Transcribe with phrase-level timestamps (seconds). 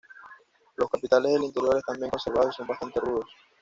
[0.77, 3.29] Los capiteles del interior están bien conservados y son bastante rudos.